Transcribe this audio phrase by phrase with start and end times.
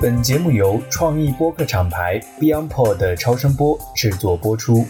[0.00, 4.86] 本节目由创意播客厂牌 BeyondPod 的超声波制作播出。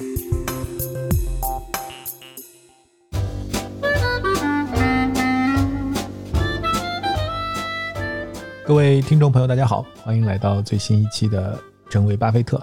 [8.64, 11.56] 各位听众朋友，大家好，欢迎来到最新一期的
[11.90, 12.56] 《真伪巴菲特》。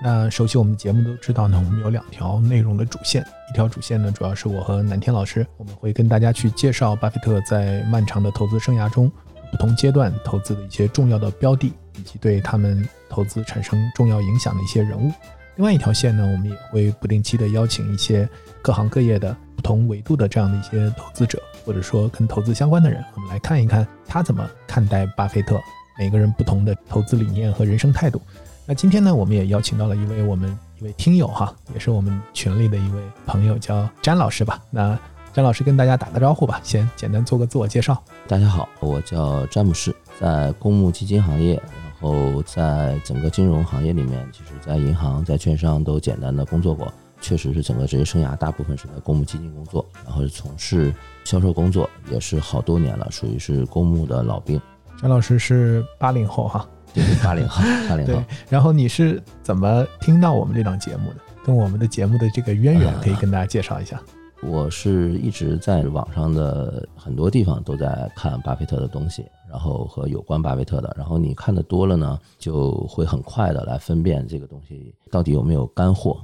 [0.00, 3.20] 那熟悉我们节目都知道呢，我们有两条内容的主线，
[3.50, 9.10] 一条主线呢，主要是我和南天老师，我们会跟大家去介绍巴菲特在漫长的投资生涯中
[9.50, 15.10] 不同阶段投资的一些重要的标的，以及对他们投资产生重要影响的一些人物。
[15.56, 18.28] 另外一条线呢，我们也会不定期的邀请一些
[18.62, 25.58] 各行各业的不同维度的这样的一些投资者，或者说跟投资相关的人，我们来看一看他怎么看待巴菲特，
[25.98, 28.22] 每个人不同的投资理念和人生态度。
[28.64, 34.60] 那今天呢，我们也邀请到了一位我们一位听友哈，也是我们群里的一位朋友，叫詹老师吧。
[34.70, 34.96] 那
[35.32, 38.00] 詹老师跟大家打个招呼吧，先简单做个自我介绍。
[38.28, 46.92] 大家好，我叫詹姆士，在公募基金行业，然后在整个金融行业里面，其实在银行、在券商都简单的工作过。
[47.22, 50.94] 确实是整个职业生涯大部分是在公募基金工作，然后是从事
[51.24, 54.60] 销售工作，也是好多年了，属于是公募的老兵。
[55.00, 58.22] 詹老师是八零后哈，对，八零后，八零对后。。
[58.50, 61.16] 然后你是怎么听到我们这档节目的？
[61.46, 63.98] 跟我们的节目的这个渊源，可以跟大家介绍一下。
[64.40, 76.20] 我是一直在网上的很多地方都在看巴菲特的东西，然后和有关巴菲特的，然后你看的多了呢，就会很快的来分辨这个东西到底有没有干货。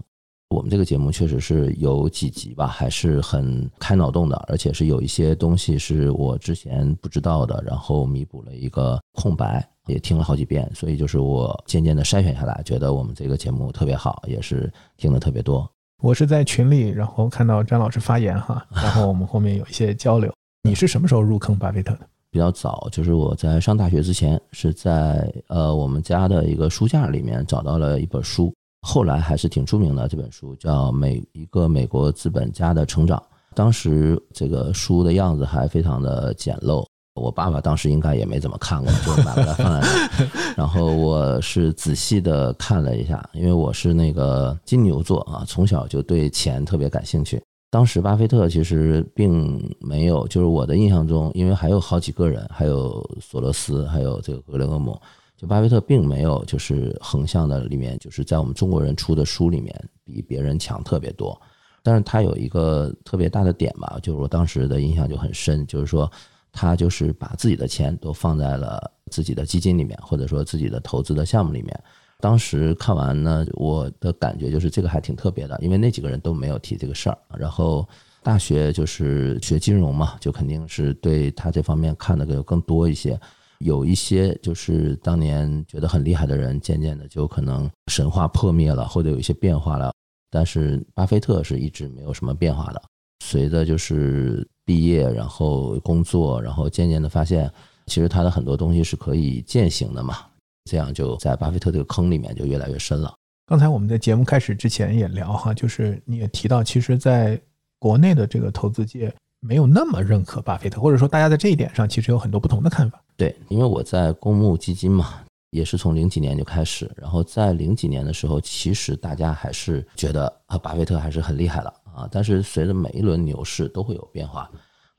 [0.51, 15.69] 我们这个节目确实是有几集吧，还是很开脑洞的，而且是有一些东西是我之前不知道的，然后弥补了一个空白，也听了好几遍，所以就是我渐渐的筛选下来，觉得我们这个节目特别好，也是听的特别多。
[16.03, 20.33] 我是在群里，然后看到詹老师发言哈，然后我们后面有一些交流。
[20.63, 22.01] 你是什么时候入坑巴菲特的？
[22.31, 30.09] 比较早，就是我在上大学之前，是在呃我们家的一个书架里面找到了一本书，后来还是挺出名的。
[30.09, 33.19] 这本书叫《美一个美国资本家的成长》，
[33.55, 36.85] 当时这个书的样子还非常的简陋。
[37.25, 40.27] 我爸爸当时应该也没怎么看过，就买回来放在那。
[40.55, 47.43] 然后我是仔细的看了一下，因为我是那个金牛座啊，从小就对钱特别感兴趣。
[47.71, 55.01] 当时巴菲特其实并没有，就是我的印象中，因为还有好几个人，还有索罗斯，还有这个格雷厄姆，
[55.37, 59.75] 就巴菲特并没有就是横向的里面，就是在我们中国人出的书里面
[60.05, 61.41] 比别人强特别多。
[61.83, 66.11] 但是他有一个特别大的点吧，就是我当时的印象就很深，就是说
[66.55, 71.79] 他就是把自己的钱都放在了自己的基金里面，或者说自己的投资的项目里面。
[72.21, 77.19] 当时看完呢，我的感觉就是这个还挺特别的，因为那几个人都没有提这个事儿。
[77.37, 77.87] 然后
[78.23, 83.19] 大学就是学金融嘛，就肯定是对他这方面看的更更多一些。
[83.59, 89.93] 有一些就是当年觉得很厉害的人，渐渐的就可能神话破灭了，或者有一些变化了。
[90.31, 92.81] 但是巴菲特是一直没有什么变化的。
[93.25, 97.51] 随着就是毕业，然后工作，然后渐渐的发现，
[97.87, 100.19] 其实他的很多东西是可以践行的嘛。
[100.65, 103.15] 这样就在巴菲特这个坑里面就越来越深了。
[103.47, 107.39] 刚才我们在节目开始之前也聊哈，就是你也提到，其实在
[107.79, 112.99] 国内的这个投资界没有那么认可巴菲特，或者说大家在这一点上其实有很多不同的看法。
[113.19, 122.09] 对，因为我在公募基金嘛，也是从零几年就开始，然后在零几年的时候，其实大家还是觉得啊，巴菲特还是很厉害了啊。
[122.11, 124.51] 但是随着每一轮牛市都会有变化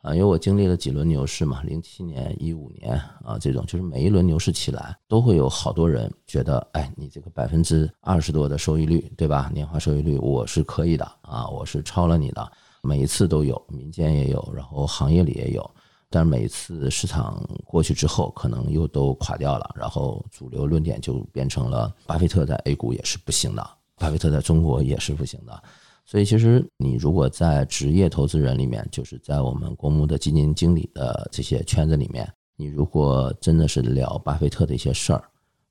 [0.01, 9.49] 啊，因为我经历了几轮牛市嘛，零七年、一五年啊，这种就是每一轮牛市起来，都会有好多人觉得，哎，你这个百分之二十多的收益率，对吧？
[9.53, 12.51] 年化收益率我是可以的啊，我是超了你的，
[12.83, 15.69] 每一次都有，民间也有，然后行业里也有。
[16.07, 23.67] 但是每一次市场过去之后，可能又都垮掉了，然后主流论点就变成了巴菲特在 A 股也是不行的，
[23.97, 25.63] 巴菲特在中国也是不行的。
[26.05, 35.23] 所以其实你如果在职业投资人里面，就是在我们公募的基金经理的这些圈子里面，你如果真的是聊巴菲特的一些事儿，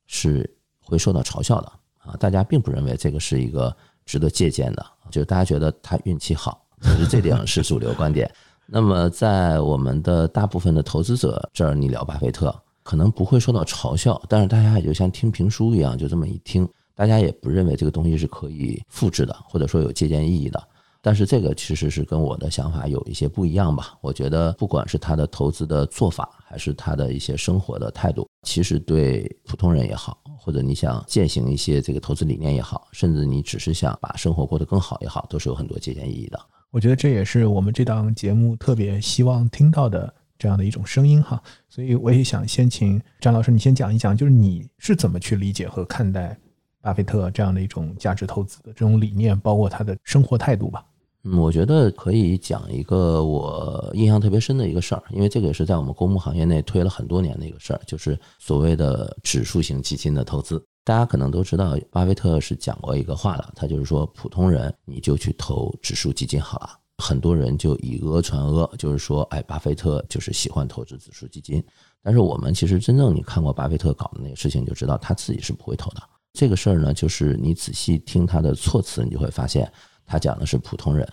[0.07, 0.49] 是
[0.83, 2.17] 会受到嘲笑的啊！
[2.19, 3.75] 大家并不认为这个是一个
[4.05, 8.31] 值得借鉴的，就是大家觉得他运气好，其实这点是主流观点。
[8.67, 20.63] 那么在我们的大部分的投资者这儿，你聊巴菲特可能不会受到嘲笑，但是大家也就像听评书一样，就这么一听，大家也不认为这个东西是可以复制的，或者说有借鉴意义的。
[21.03, 23.95] 但是这个其实是跟我的想法有一些不一样吧。
[24.01, 36.41] 我觉得不管是他的投资的做法，还是他的一些生活的态度，其实对普通人也好，或者你想践行一些这个投资理念也好，甚至你只是想把生活过得更好也好，都是有很多借鉴意义的。
[36.71, 41.39] 我觉得这也是我们这档节目特别希望听到的这样的一种声音哈。
[41.69, 46.35] 所以我也想先请张老师，你先讲一讲，就是你是怎么去理解和看待
[46.85, 50.85] 巴菲特这样的一种价值投资的这种理念，包括他的生活态度吧。
[51.23, 60.63] 嗯，我觉得可以讲一个我印象特别深的一个事儿，因为这个也是在我们公募行业内推了很多年的一个事儿，就是所谓的指数型基金的投资。
[60.85, 66.79] 大家可能都知道，巴菲特是讲过一个话的，他就是说，普通人你就去投指数基金好了。
[67.03, 71.65] 很多人就以讹传讹，就是说，哎，巴菲特就是喜欢投资指数基金。
[72.03, 76.03] 但是我们其实真正你看过巴菲特搞的那个事情，就知道他自己是不会投的。
[76.35, 79.71] 这个事儿呢，就是你仔细听他的措辞，你就会发现。
[80.07, 81.09] 他讲的是普通人，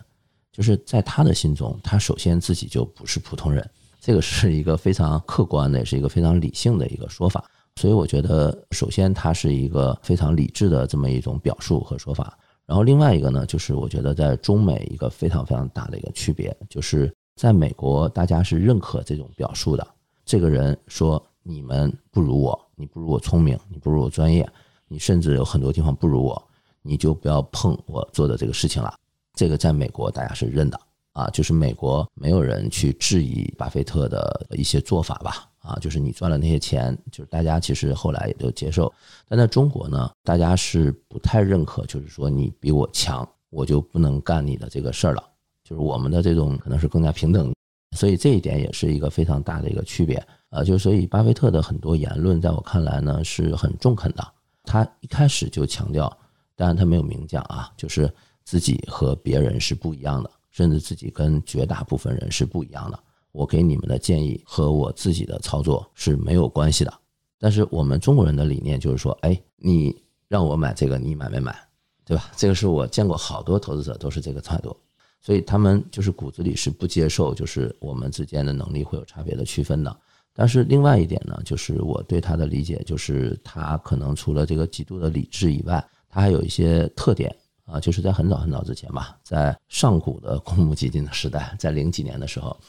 [0.52, 3.66] 就是在他的心中，他首先自己就不是普通人，
[4.02, 7.46] 这个是一个非常客观的，也是一个非常理性的一个说法。
[7.78, 12.38] 所以我觉得，首先他是一个非常理智的这么一种表述和说法。
[12.66, 19.88] 然后另外一个呢，就是我觉得在中美一个非常非常大的一个区别，就是在美国大家是认可这种表述的。
[20.26, 24.48] 这个人说你们不如我，你不如我聪明，你不如我专业，
[24.92, 26.48] 你甚至有很多地方不如我。
[26.84, 28.92] 你就不要碰我做的这个事情了。
[29.36, 30.80] 这个在美国大家是认的
[31.14, 35.48] 啊，就是美国没有人去质疑巴菲特的一些做法吧？
[35.60, 38.92] 啊，就是你赚了那些钱，就是大家其实后来也都接受。
[39.30, 45.24] 但在中国呢，大家是不太认可，就是说你比我强，我就不能干你的这个事儿了。
[45.64, 47.54] 就是我们的这种可能是更加平等，
[47.96, 50.16] 所以这一点也是一个非常大的一个区别
[50.50, 50.64] 啊。
[50.64, 54.28] 就所以巴菲特的很多言论，在我看来呢是很中肯的。
[54.64, 56.18] 他一开始就强调。
[56.56, 58.14] 当然，他没有明讲啊，就是
[58.44, 63.00] 自己和别人是不一样的，甚至自己跟绝大部分人是不一样的。
[63.32, 66.94] 我给你们的建议和我自己的操作是没有关系的。
[67.40, 71.58] 但是我们中国人的理念就是说，哎，你让我买这个，你买没买，
[72.06, 72.30] 对吧？
[72.36, 74.78] 这个是我见过好多投资者都是这个态度，
[75.20, 80.00] 所以他们就是骨子里是不接受，就是我们之间的能力会有差别的区分的。
[80.42, 85.86] 但是另外一点呢，就是我对他的理解，就是他可能除了这个极度的理智以外。
[86.10, 87.34] 他还有一些特点
[87.64, 92.60] 啊，就是在很早很早之前吧，在上古的公募基金的时代，在零几年的时候，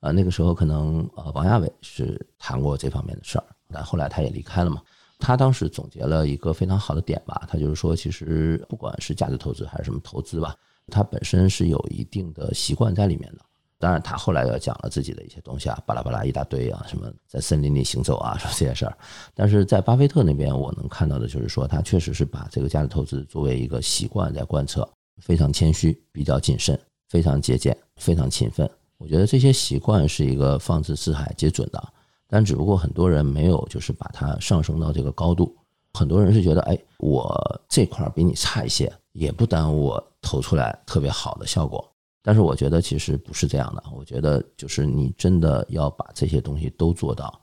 [0.00, 4.82] 啊，那个时候可能呃王亚伟是谈过这方面的事儿，但后来他也离开了嘛。
[5.20, 10.56] 他当时总结了一个非常好的点吧，他就是说，其实不管是价值投资还是什么投资吧，
[10.88, 13.44] 它本身是有一定的习惯在里面的。
[13.80, 18.94] 当然，他后来又讲了自己的一些东西啊，巴拉巴拉一大堆啊，什么在森林里行走啊，说这些事儿。
[19.34, 24.86] 但是在巴菲特那边，我能看到的就是说，他确实是把这个价值投资作为一个习惯在贯彻，
[25.22, 26.78] 非常谦虚，比较谨慎，
[27.08, 28.70] 非常节俭，非常勤奋。
[28.98, 31.82] 我觉得这些习惯是一个放之四海皆准的，
[32.28, 35.56] 但只不过很多人没有就是把它上升到这个高度。
[35.94, 41.89] 很多人是觉得，哎，我这块儿比你差一些，也不耽误我投出来特别好的效果。
[42.22, 47.40] 但是我觉得其实不是这样的，我觉得就是你真的要把这些东西都做到，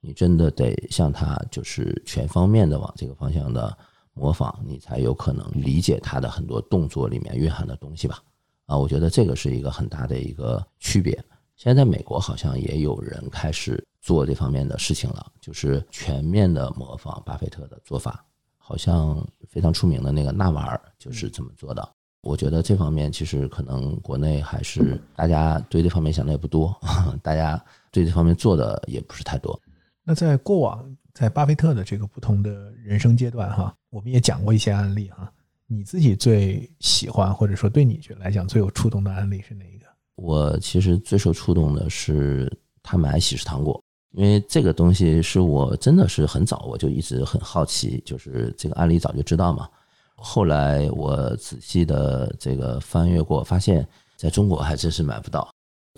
[0.00, 3.76] 你真的得像他就是全方面的往这个方向的
[4.14, 8.22] 模仿，你才有可能理解他的很多动作里面蕴含的东西吧。
[8.66, 11.12] 啊，我觉得这个是一个很大的一个区别。
[11.54, 18.24] 现在在美国好像也有人开始做这方面的事情了，就是全面的模仿巴菲特的做法，
[18.58, 21.88] 好像非常出名的那个纳瓦尔就是这么做的。
[22.26, 26.76] 我觉得这方面其实可能国内还是大家对这方面想的也不多，
[27.22, 27.62] 大家
[27.92, 29.58] 对这方面做的也不是太多。
[30.02, 30.84] 那在过往，
[31.14, 35.32] 在巴菲特的这个不同的人生阶段，哈，我们也讲过一些案例，哈。
[35.68, 39.86] 你自己最喜欢或者说对你觉来讲最有触动的案例是哪一个？
[40.14, 42.50] 我其实最受触动的是
[42.82, 49.68] 他买喜事糖果，因为这个东西是我真的是很早我就一直很好奇，就是这个案例早就知道嘛。
[50.16, 55.48] 后来我仔细的这个翻阅过，发现在中国还真是买不到。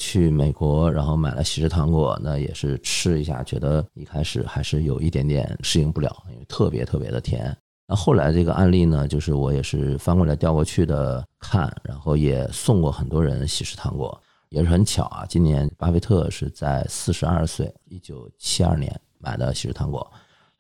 [0.01, 7.57] 去美国，然后买了喜事糖果，那也是吃一下，觉得一开始还是有一点点适应不了，因为特别特别的甜。
[7.85, 14.17] 那后来这个案例呢，就是我也是翻过来调过去的看，然后也送过很多人喜事糖果，
[14.51, 15.27] 也是很巧啊。
[15.29, 20.09] 今年巴菲特是在四十二岁，一九七二年买的喜事糖果，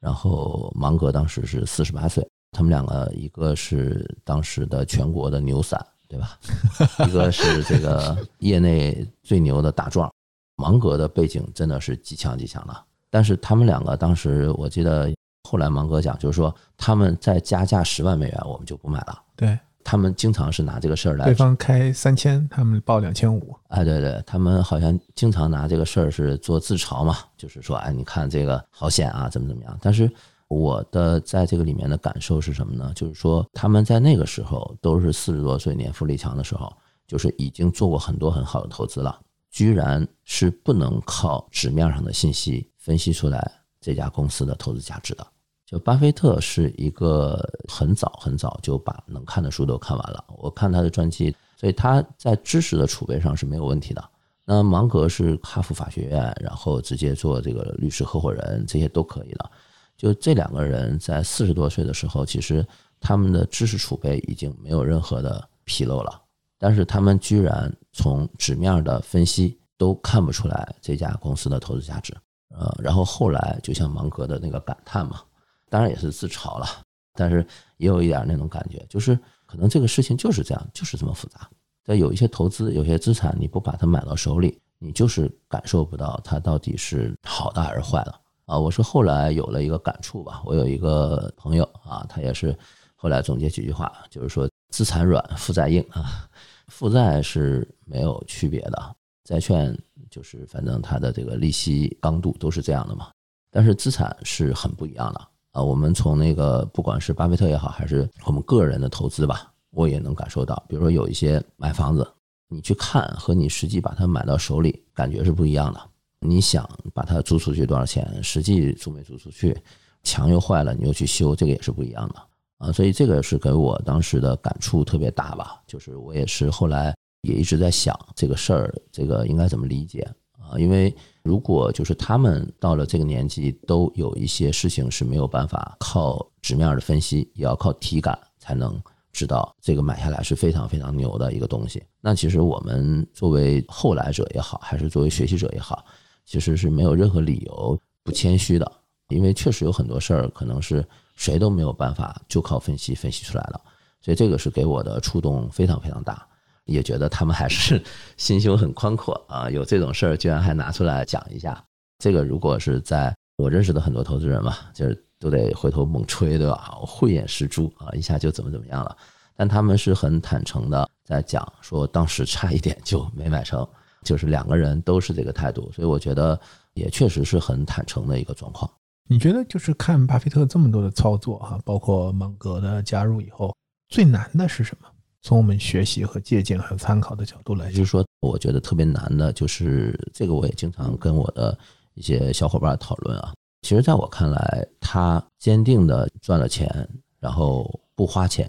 [0.00, 2.28] 然后芒格当时是四十八岁。
[2.50, 5.78] 他们两个，一个是当时的全国的牛散，
[6.08, 6.38] 对吧？
[7.06, 10.10] 一个是这个业内最牛的大壮。
[10.56, 12.74] 芒格的背景真的是极强极强的，
[13.10, 15.08] 但是他们两个当时，我记得
[15.48, 19.22] 后来芒格讲，就是说他们再加价十万美元，我们就不买了。
[19.36, 23.54] 对他们经常是拿这个事儿来，对方开三千，他们报两千五。
[23.68, 29.78] 哎，对对，他们好像经常拿这个事儿是做自嘲嘛，就是说，哎，你看这个好险啊，怎么怎么样？
[29.80, 30.10] 但是。
[30.48, 32.90] 我的在这个里面的感受是什么呢？
[32.94, 36.72] 就是说他们在那个时候都是四十多岁、年富力强的时候，
[37.06, 45.26] 就是已经做过很多很好的投资了，居然是不能靠纸面上的信息分析出来这家公司的投资价值的。
[45.66, 54.02] 就巴菲特是一个很早很早就把能看的书都看完了，我看他的传记，所以他在知识的储备上是没有问题的。
[54.46, 59.50] 那芒格是哈佛法学院，然后直接做这个律师合伙人，这些都可以了。
[59.98, 62.66] 就这两个人在四十多岁的时候，其实
[62.98, 66.22] 他们的知识储备已经没有任何的纰漏了，
[66.56, 72.16] 但是他们居然从纸面的分析都看不出来这家公司的投资价值。
[72.50, 75.20] 呃，然后后来就像芒格的那个感叹嘛。
[75.68, 76.66] 当然也是自嘲了，
[77.12, 81.46] 但是也有一点那种感觉，就是可能这个事情就是这样，就是这么复杂。
[81.84, 88.14] 在有一些投资、有些资产，你不把它买到手里，你就是感受不到它到底是好的还是坏的
[88.48, 88.58] 啊！
[88.58, 90.42] 我是后来有了一个感触吧。
[90.46, 92.56] 我有一个朋友啊，他也是
[92.96, 96.26] 后来总结几句话，就是说资产软，负债硬啊。
[96.68, 99.76] 负债是没有区别的，债券
[100.10, 103.10] 就是反正它的这个利息刚度都是这样的嘛，
[103.50, 105.20] 但是资产是很不一样的。
[105.52, 112.06] 啊，我们从那个不管是巴菲特也好，还是我们个人的投资吧，我也能感受到，比如说有一些买房子，
[112.48, 115.80] 你去看和你实际把它买到手里，感觉是不一样的。
[116.20, 119.56] 你想把它租出去多少钱，实际租没租出去，
[120.02, 122.22] 墙又坏了，你又去修，这个也是不一样的
[122.58, 122.72] 啊。
[122.72, 125.62] 所以这个是给我当时的感触特别大吧。
[125.66, 130.00] 就是我也是后来也一直在想这个事儿，这个应该怎么理解
[130.38, 130.58] 啊？
[130.58, 130.94] 因为。
[131.24, 138.80] 如果就是他们到了这个年纪，都有一些事情是没有办法靠纸面的分析，也要靠体感才能
[139.12, 141.82] 知道这个买下来是非常非常牛的一个东西。
[142.00, 145.84] 那其实我们作为后来者也好，还是作为学习者也好，
[146.28, 148.70] 其实是没有任何理由不谦虚的，
[149.08, 153.58] 因为确实有很多事儿可能是谁都没有办法就靠分析分析出来的。
[154.02, 156.26] 所以这个是给我的触动非常非常大。
[156.66, 157.82] 也觉得他们还是
[158.18, 161.64] 心胸很宽阔啊，有这种事儿居然还拿出来讲一下。
[161.98, 166.76] 这个如果是在我认识的很多投资人嘛，就是都得回头猛吹，对吧？
[166.82, 168.94] 慧眼识珠啊，一下就怎么怎么样了。
[169.34, 173.66] 但他们是很坦诚的在讲，说当时差一点就没买成，
[174.04, 176.38] 就是两个人都是这个态度，所以我觉得
[176.74, 178.70] 也确实是很坦诚的一个状况。
[179.08, 183.54] 你觉得就是看巴菲特这么多的操作哈，包括芒格的加入以后，
[183.88, 184.88] 最难的是什么？
[185.22, 191.58] 从我们学习和借鉴和参考的角度来，就是说，我觉得特别难的，就是这个，我也经常跟我的
[191.94, 193.32] 一些小伙伴讨论啊。
[193.62, 196.88] 其实，在我看来，他坚定的赚了钱，
[197.18, 198.46] 然后不花钱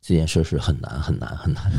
[0.00, 1.72] 这件事是很难很难很难。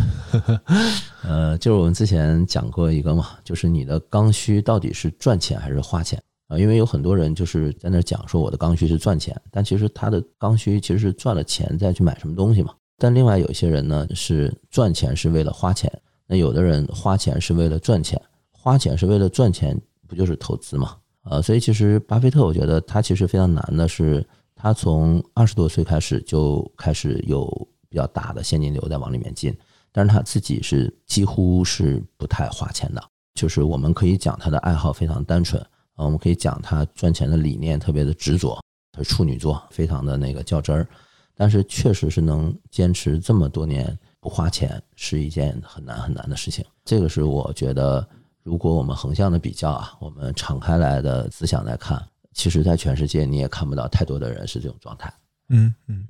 [1.23, 6.57] 呃，就是我们之前讲过一个嘛，就是你的刚需到底是赚钱还是花钱啊？
[6.57, 12.73] 因为有很多人就是在那讲说我的刚需是赚钱，但其实他的刚需其实是赚了钱再去买什么东西嘛。
[12.97, 15.91] 但另外有一些人呢，是赚钱是为了花钱，
[16.27, 19.75] 那有的人花钱是为了赚钱，花钱是为了赚钱，
[20.07, 20.95] 不就是投资嘛？
[21.23, 24.23] 呃，所以其实巴菲特，我觉得他其实非常难的是，
[24.55, 29.55] 他从二十多岁开始就开始有比较大的现金流在往里面进，
[29.91, 33.03] 但是他自己是几乎是不太花钱的，
[33.36, 35.62] 就是我们可以讲他的爱好非常单纯
[35.95, 38.57] 啊，我们可以讲他赚钱的理念特别的执着，
[38.93, 40.88] 他是处女座，非常的那个较真儿。
[41.36, 46.63] 但是确实是能坚持这么多年不花钱，是一件很难很难的事情。
[46.86, 48.07] 这个是我觉得，
[48.43, 52.01] 如果我们横向的比较啊，我们敞开来的思想来看，
[52.33, 55.12] 其实，在全世界你也看不到太多的人是这种状态。
[55.51, 56.08] 嗯嗯。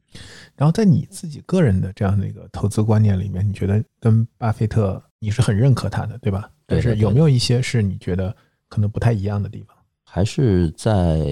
[0.56, 6.50] 然后在你自己个人的这样的一个投资观念里面，你觉得跟巴菲特你是很认可他的，对吧？
[6.66, 8.36] 但是有没有一些是你觉得
[8.70, 9.76] 可能不太一样的地方？
[10.04, 11.26] 还是在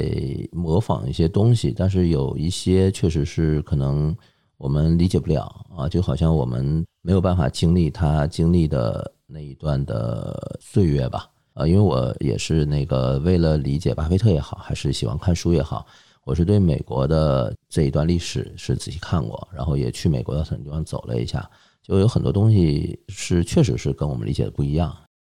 [0.52, 4.16] 模仿一些东西，但是有一些确实是可能
[4.58, 15.86] 我们理解不了啊，就好像我们没有办法经历他经历的那一段的岁月吧啊，因为我也是那个为了理解巴菲特也好，还是喜欢看书也好，
[16.26, 21.50] 我是对美国的这一段历史是仔细看过，然后也去美国的很多地方走了一下，
[21.82, 24.96] 就有很多东西是确实是跟我们理解的不一样。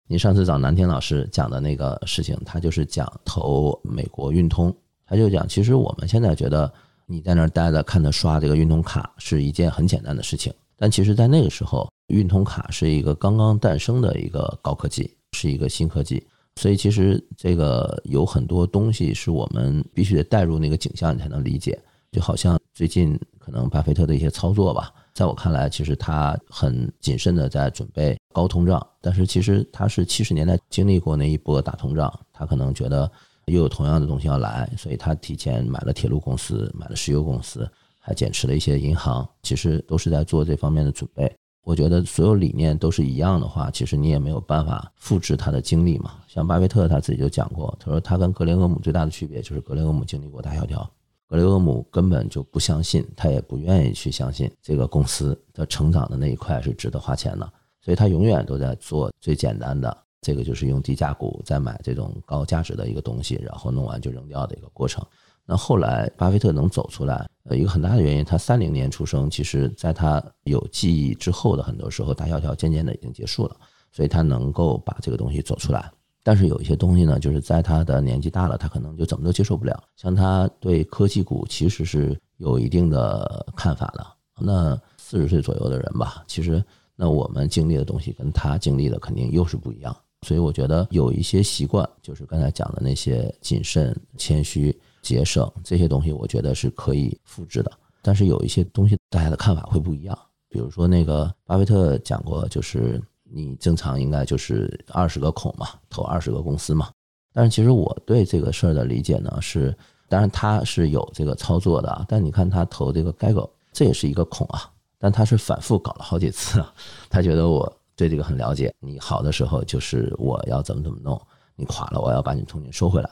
[0.09, 4.75] 你上次找南天老师讲的那个事情，他就是讲投美国运通，
[5.07, 6.73] 他就讲，其实我们现在觉得
[7.07, 21.78] 你在那儿待着，看他刷这个运通卡是一件很简单的事情，但其实，在那个时候，运通卡是一个刚刚诞生的一个高科技，是一个新科技，所以其实这个有很多东西是我们必须得带入那个景象，你才能理解。
[22.12, 24.92] 就好像最近可能巴菲特的一些操作吧。
[25.14, 33.11] 在我看来，其实他很谨慎的在准备高通胀，但是其实他是七十年代经历过那一波大通胀，他可能觉得
[33.47, 41.33] 又有同样的东西要来，所以他提前买了铁路公司，买了石油公司，还减持了一些银行，其实都是在做这方面的准备。
[41.62, 46.14] 我觉得所有理念都是一样的话，其实你也没有办法复制他的经历嘛。
[46.26, 50.90] 像巴菲特他自己就讲过，他说他跟格雷厄姆最大的区别就是格雷厄姆经历过大萧条，
[51.29, 65.05] 格雷厄姆根本就不相信，他也不愿意去相信这个公司的成长的那一块是值得花钱的，所以他永远都在做最简单的，这个就是用低价股再买这种高价值的一个东西，然后弄完就扔掉的一个过程。
[65.50, 73.57] 那后来巴菲特能走出来，呃，一个很大的原因，他三零年出生，其实在他有记忆之后的很多时候，大萧条渐渐的已经结束了，
[73.90, 75.90] 所以他能够把这个东西走出来。
[76.23, 79.83] 但是有一些东西呢，就是在他的年纪大了，他可能就怎么都接受不了。
[79.97, 84.07] 像他对科技股其实是有一定的看法的。
[84.38, 86.64] 那四十岁左右的人吧，其实
[86.95, 89.97] 那我们经历的东西跟他经历的肯定又是不一样。
[90.25, 94.80] 所以我觉得有一些习惯，就是刚才讲的那些谨慎、谦虚。
[95.02, 97.73] 节省这些东西，我觉得是可以复制的。
[98.02, 100.19] 但是有一些东西，大家的看法会不一样。
[100.49, 106.88] 比如说，那个巴菲特讲过，就是你正常应该就是二十个孔嘛，投二十个公司嘛。
[107.33, 109.76] 但是其实我对这个事儿的理解呢是，
[110.09, 112.04] 当然他是有这个操作的。
[112.09, 114.69] 但你看他投这个 g 狗，这也是一个孔啊。
[114.99, 116.64] 但他是反复搞了好几次，
[117.09, 118.75] 他觉得我对这个很了解。
[118.80, 121.21] 你好的时候就是我要怎么怎么弄，
[121.54, 123.11] 你垮了我要把你重新收回来。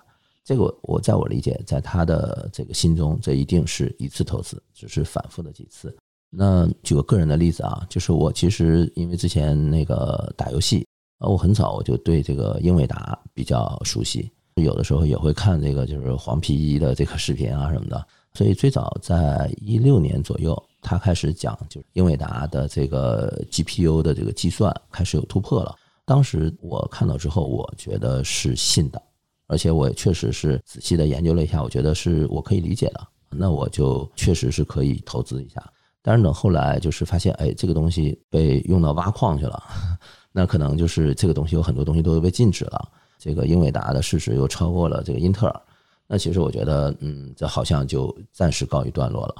[0.49, 5.95] 这个我在我理解，在他的这个心中，这一定是一次投资，只是反复的几次。
[6.31, 10.87] 那举个个人的例子啊，就是我其实因为之前那个打游戏
[11.19, 18.03] 啊，我很早我就对这个英伟达比较熟悉，有的时候也会看这个就是黄皮衣的这个视频啊什么的。
[18.33, 25.75] 所以最早在一六年左右，他开始讲，就是英伟达的这个 GPU 的这个计算开始有突破了。
[26.07, 29.03] 当时我看到之后，我觉得是信的。
[29.49, 33.01] 而且我也确实是仔细的研究了一下，我觉得是我可以理解的，
[33.31, 35.61] 那我就确实是可以投资一下。
[36.01, 39.61] 但是等后来就是发现，哎，这个东西被用到挖矿去了，
[40.31, 42.89] 那可能就是这个东西有很多东西都被禁止了。
[43.19, 45.61] 这个英伟达的市值又超过了这个英特尔，
[46.07, 49.35] 那其实我觉得，嗯，这好像就暂时告一段落了。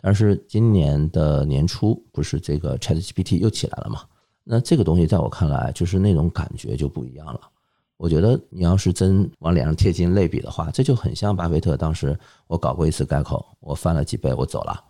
[0.00, 4.02] 但是今年的年初，不是这个 ChatGPT 又起来了嘛？
[4.44, 7.40] 那这个东西在我看来，就是那种感觉就不一样了。
[8.02, 14.84] 我觉得你要是真往脸上贴金类比的话，这就很像巴菲特当时我搞过一次改口，我翻了几倍，我走了。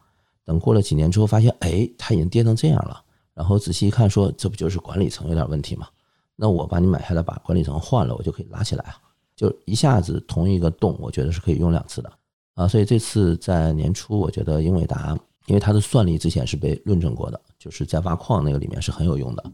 [0.46, 3.04] 等过了几年之后，发现哎，它已经跌成这样了。
[3.34, 5.88] 然后仔细一看，说这不就是管理层有点问题吗？
[6.36, 8.96] 那我把你买下来，把管理层换了，我就可以拉起来啊！
[9.36, 12.10] 就一下子同一个洞，我觉得是可以用两次的
[12.54, 12.66] 啊。
[12.66, 15.14] 所以这次在年初，我觉得英伟达，
[15.48, 19.44] 因为它的算力之前是被论证过的，就是在挖矿那个里面是很有用的。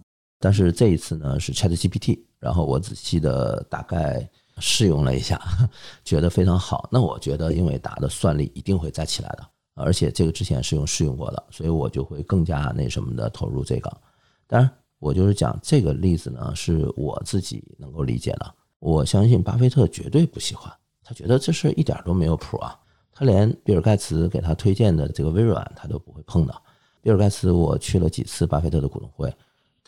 [0.40, 5.40] 但是这一次呢是 Chat GPT，然后我仔细的大概试用了一下，
[6.04, 6.88] 觉得非常好。
[6.92, 13.90] 那我觉得英伟达的算力一定会再起来的，而且这个之前是用试用过的，所以我就会更加那什么的投入这个。
[14.46, 18.54] 当然，我就是讲这个例子呢是我自己能够理解的。
[18.78, 20.72] 我相信巴菲特绝对不喜欢，
[21.02, 22.78] 他觉得这事一点都没有谱啊。
[23.12, 26.54] 他连比尔盖茨给他推荐的这个微软他都不会碰的。
[27.02, 29.32] 比尔盖茨，我去了几次巴菲特的股东会。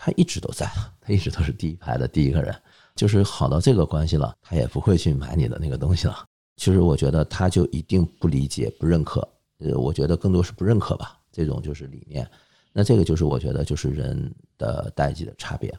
[0.02, 0.66] 他一直都在，
[0.98, 2.54] 他一直都是第一排的第一个人，
[2.96, 6.24] 就是好到这个关系了，他也不会去买你的那个东西了。
[6.56, 9.20] 其实我觉得他就一定不理解、不认可，
[9.58, 11.18] 呃，我觉得更多是不认可吧。
[11.30, 12.28] 这种就是理念，
[12.72, 15.72] 那这个就是我觉得就是人的代际的差别。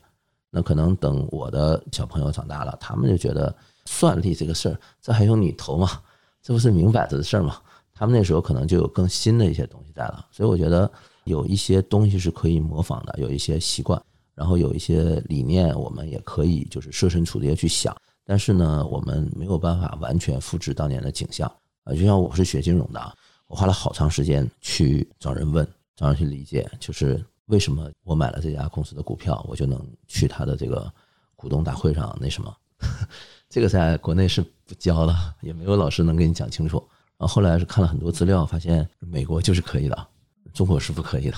[0.50, 3.54] 那可能等我的小朋友长大了，他们就觉得
[3.86, 6.02] 算力这个事儿，这还用你投吗？
[6.42, 7.58] 这不是明摆着的事儿吗？
[7.94, 10.26] 他们那时候可能就有更新的一些东西在了。
[10.32, 10.92] 所以我觉得
[11.26, 14.02] 有一些东西是可以模仿的，有一些习惯。
[14.42, 21.48] 然后有一些理念，我们也可以就是设身处地的去想，但是呢，我们没有办法完全复制当年的景象
[21.84, 21.94] 啊。
[21.94, 25.64] 就像我是学金融的，我花了好长时间去找人问，
[25.96, 30.92] 找人去理解，就是为什么我买了这家公司的股票，我就能去他的这个
[31.36, 32.52] 股东大会上那什么？
[33.48, 36.78] 这个在国内是不教的，也没有老师能给你讲清楚。
[37.20, 40.08] 然后后来是看了很多资料，发现美国就是可以的，
[40.52, 41.38] 中国是不可以的。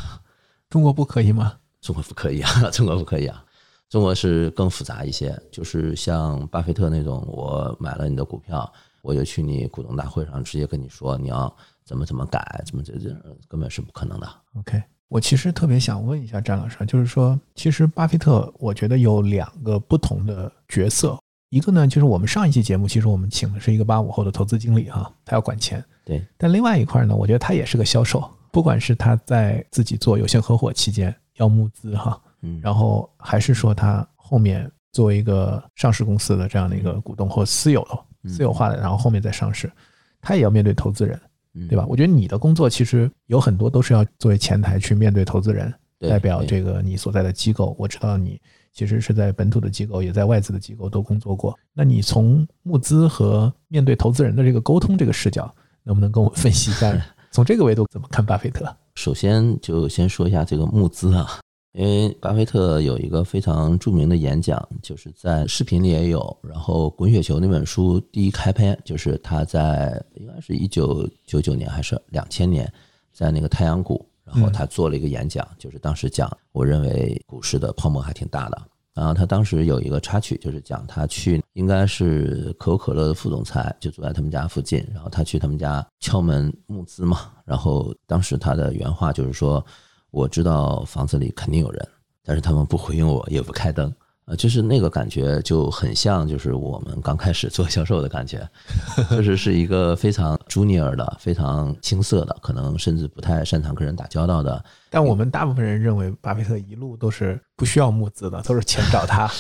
[0.69, 1.57] 中国不可以吗？
[1.83, 3.43] 中国不可以啊， 中国不可以啊，
[3.89, 11.53] 中国是更复杂一些，就是像巴菲特那种，我买了你的股票，我就去你股东大会上直接跟你说你要
[11.85, 13.09] 怎么怎么改，怎么这这
[13.49, 14.27] 根本是不可能的。
[14.55, 21.19] OK，我其实特别想问一下詹老师，就是说，其实巴菲特我觉得有两个不同的角色，
[21.49, 31.13] 一个呢就是我们上一期节目，其实我们请的是一个八五后的投资经理哈，他要管钱，对，但另外一块呢，我觉得他也是个销售，不管是他在自己做有限合伙期间。
[31.37, 39.71] 要募资哈，嗯，然后还是说他后面作为一个上市公司的这样的一个股东或私有的私有化的，然后后面再上市，
[40.21, 41.19] 他也要面对投资人，
[41.67, 41.85] 对吧？
[41.87, 47.75] 我觉得你的工作其实有很多都是要作为前台去面对投资人，对代表这个你所在的机构。
[47.77, 48.39] 我知道你
[48.71, 51.57] 其实是在本土的机构，也在外资的机构都工作过。
[51.73, 56.95] 那你从募资和面对投资人的这个沟通这个视角，能不能跟我分析一下？
[57.31, 58.65] 从这个维度怎么看巴菲特？
[59.03, 61.41] 首先就先说一下这个募资啊，
[61.73, 72.71] 因为巴菲特有一个非常著名的演讲，就是在视频里也有，然后《滚雪球》那本书第一开篇就是他在应该是一九九九年还是两千年，
[73.11, 78.61] 在那个太阳谷，然后他做了一个演讲，就是当时讲，我认为股市的泡沫还挺大的。
[78.93, 87.31] 然后他当时有一个插曲，就是讲他去应该是可口可乐的副总裁，就住在他们家附近，然后他去他们家敲门募资嘛。
[87.43, 89.65] 然后当时他的原话就是说
[90.11, 91.87] ：“我知道房子里肯定有人，
[92.23, 93.91] 但是他们不回应我，也不开灯。”
[94.25, 98.47] 呃，就是那个感觉就很像，就是我们刚开始做销售的感觉，
[99.11, 104.63] 就是是一个非常 junior 的、非常青涩的，可能甚至不太擅长跟人打交道的。
[104.89, 109.29] 但我们大部分人认为，巴菲特一路都是不需要募资的，都是钱找他。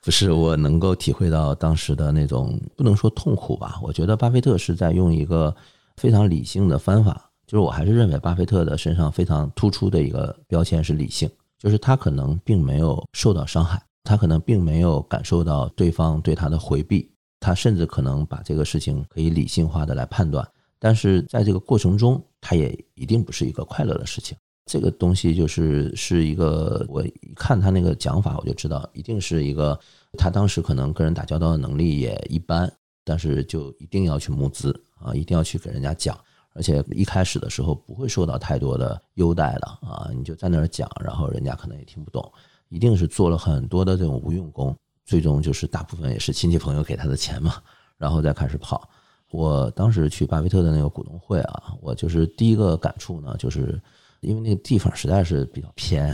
[0.00, 3.78] 不是我能够体会到当时的那种，不能说痛苦吧？
[3.82, 5.54] 我觉得巴菲特是在用一个
[5.96, 24.34] 非常理性的方法，就是我还是认为巴菲特的身上非常突出的一个标签是理性，就是他可能并没有受到伤害，他可能并没有感受到对方对他的回避，他甚至可能把这个事情可以理性化的来判断，但是在这个过程中，他也一定不是一个快乐的事情。
[24.64, 29.78] 这个东西就是是一个，我一看他那个讲法，我就知道一定是一个
[30.16, 32.70] 他当时可能跟人打交道的能力也一般，
[33.04, 36.18] 但是就一定要去募资啊，一定要去给人家讲，
[36.54, 42.32] 而且一开始的时候不会受到太多的优待的啊，你就在那儿讲，然后人家可能也听不懂，
[42.68, 47.54] 一定是做了很多的这种无用功，最终就是大部分也是亲戚朋友给他的钱嘛，
[47.96, 48.88] 然后再开始跑。
[49.30, 53.80] 我当时去巴菲特的那个股东会啊，我就是第一个感触呢，就是。
[54.20, 56.12] 因为那个地方实在是比较偏，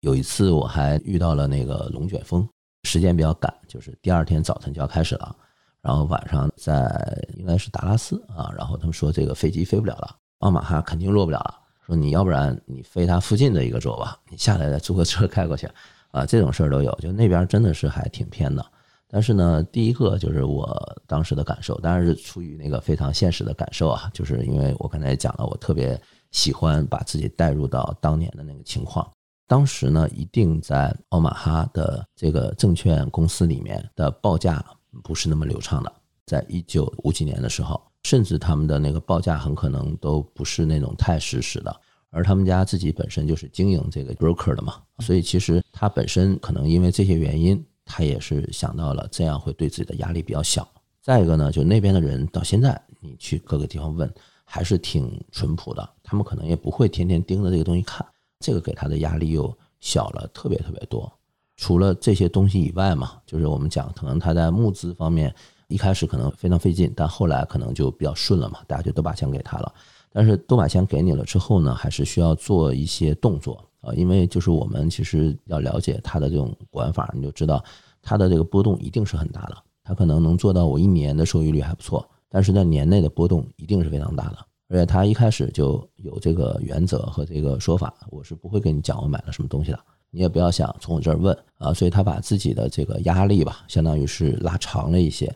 [0.00, 2.46] 有一次我还遇到了那个龙卷风，
[2.82, 5.34] 时间比较赶，就是第二天早晨就要开始了，
[5.80, 6.86] 然后晚上在
[7.34, 11.54] 应该是达拉斯啊，然后他们说这个飞机飞不了了，奥马哈肯定落不了了，
[11.86, 15.66] 说你要不然你飞它附近的一个州吧，你下来再租个车开过去，
[16.10, 18.64] 啊，这种事儿都有，就那边真的是还挺偏的。
[19.08, 26.00] 但是呢，第一个就是我当时的感受，当然是出于那个非常现实的感受啊，就是因为我刚才也讲了，我特别。
[26.32, 29.08] 喜欢把自己带入到当年的那个情况。
[29.46, 34.62] 当时呢，一定在奥马哈的这个证券公司里面的报价
[35.02, 35.90] 不是那么流畅的。
[36.26, 41.74] 在一九五几年的时候，甚至他们的那个报价很可能都不是那种太实时的。
[42.16, 50.66] 而他们家自己本身就是经营这个 broker 的嘛，所以其实他本身可能因为这些原因，他也是想到了这样会对自己的压力比较小。
[51.02, 54.10] 再一个呢，就那边的人到现在，你去各个地方问。
[54.48, 58.06] 还是挺淳朴的，他们可能也不会天天盯着这个东西看，
[58.38, 61.12] 这个给他的压力又小了特别特别多。
[61.56, 65.34] 除了这些东西以外嘛，就是我们讲，可能他在募资方面
[65.66, 69.74] 一开始可能非常费劲，但后来可能就比较顺了嘛，大家就都把钱给他了。
[70.16, 77.62] 但是都把钱给你了之后呢，还是需要做一些动作啊，因为就是我们其实要了解他的这种管法，你就知道
[78.00, 82.08] 他的这个波动一定是很大的，他可能能做到我一年的收益率还不错。
[82.30, 84.38] 但是在年内的波动一定是非常大的，
[84.70, 89.78] 而且他一开始就有这个原则和这个说法，我是不会跟你讲我买了什么东西的，
[90.10, 91.74] 你也不要想从我这儿问啊。
[91.74, 95.30] 所以他把自己的这个压力吧，相当于是拉长了一些。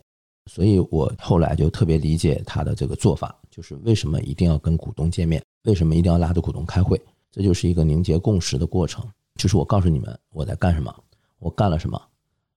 [0.52, 9.08] 所以我后来就特别理解他的这个做法，就是为什么一定要跟股东见面，为什么一定要拉着股东开会，这就是一个凝结共识的过程。
[9.36, 10.92] 就是我告诉你们我在干什么，
[11.38, 12.02] 我干了什么。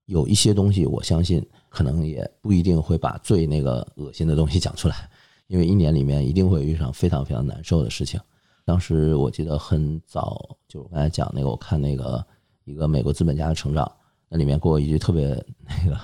[0.08, 5.08] 有一些东西，我相信可能也不一定会把最那个恶心的东西讲出来，
[5.46, 8.20] 因为一年里面一定会遇上非常非常难受的事情。
[8.66, 12.26] 当时我记得很早，就是我刚才讲那个，我看那个
[12.66, 13.90] 一个美国资本家的成长，
[14.30, 15.28] 那里面给我一句特别
[15.64, 15.96] 那个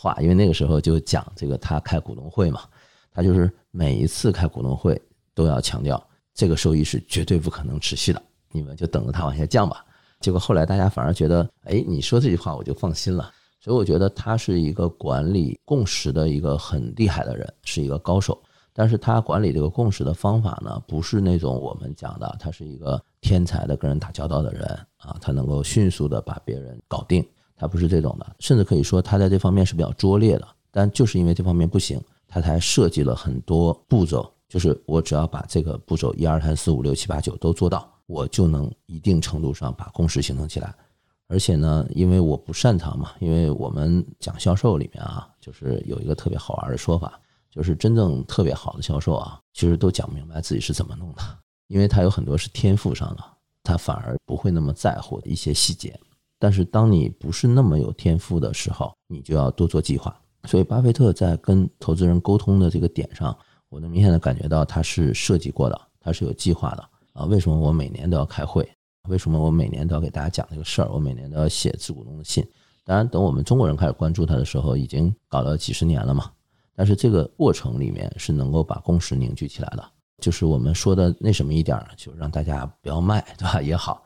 [0.00, 2.62] 话，因为那个时候就讲这个他开股东会嘛，
[3.10, 5.00] 他就是每一次开股东会
[5.34, 6.00] 都要强调
[6.32, 9.84] 这个收益是绝对不可能持续的，你们就等着它往下降吧。
[10.20, 13.32] 结果后来大家反而觉得，哎，你说这句话我就放心了。
[13.60, 18.40] 所以我觉得他是一个管理共识的一个很厉害的人，是一个高手。
[18.72, 24.64] 但是他管理这个共识的方法呢，不是那种我们讲的，他是一个天才的跟人打交道的人
[24.98, 28.36] 啊，他能够迅速的把别人搞定，他不是这种的。
[28.38, 30.46] 甚至可以说他在这方面是比较拙劣的。
[30.70, 40.72] 但就是因为这方面不行，他才设计了很多步骤，就是我只要把这个步骤一二三四五六七八九都做到，我就能一定程度上把共识形成起来。
[41.26, 47.18] 而且呢，因为我不擅长嘛，因为我们讲销售里面啊，就是有一个特别好玩的说法，
[47.50, 51.22] 就是真正特别好的销售啊，其实都讲不明白自己是怎么弄的，
[51.66, 53.24] 因为他有很多是天赋上的，
[53.62, 55.98] 他反而不会那么在乎一些细节。
[56.38, 60.18] 但是当你不是那么有天赋的时候，你就要多做计划。
[60.44, 63.36] 所以，巴菲特在跟投资人沟通的这个点上，
[63.68, 67.24] 我能明显的感觉到他是设计过的，他是有计划的啊。
[67.24, 68.66] 为什么我每年都要开会？
[69.08, 70.88] 为什么我每年都要给大家讲这个事儿？
[70.92, 72.46] 我每年都要写自股东的信。
[72.84, 76.30] 当然，等我们中国人开始关注他的时候，已经搞了几十年了嘛。
[76.74, 79.84] 但是这个过程里面是能够把共识凝聚起来的，
[80.22, 83.60] 就是我们说的那什么一点儿，就让大家不要卖，对吧？
[83.60, 84.02] 也好，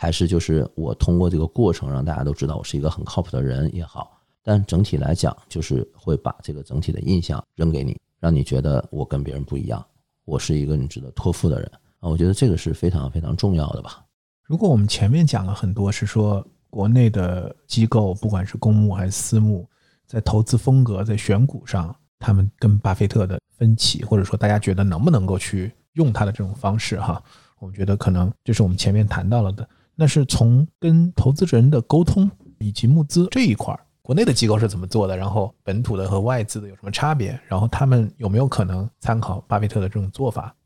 [0.00, 4.18] 还是就是我通过这个过程让大家都知道我是一个很靠谱的人也好。
[4.42, 9.84] 但整体来讲，就是会把这个整体的印象扔给你，让你觉得我跟别人不一样，
[10.24, 12.08] 我是一个你值得托付的人啊。
[12.08, 14.02] 我觉得这个是非常非常重要的吧。
[14.42, 19.68] 如果我们前面讲了很多，是说国内的机构，不管是公募还是私募，
[20.06, 27.22] 在投资风格、在选股上，他们跟巴菲特的分歧，或者说大家觉得能不能够去用他的这种方式，哈，
[27.58, 29.68] 我们觉得可能就是我们前面谈到了的。
[30.00, 40.56] 那是从跟投资人的沟通以及募资这一块儿，国内的机构是怎么做的，然后本土的和外资的有什么差别，然后他们有没有可能参考巴菲特的这种做法？